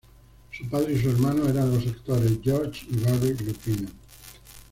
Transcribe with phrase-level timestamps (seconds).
[0.51, 3.89] Su padre y su hermano eran los actores George y Barry Lupino.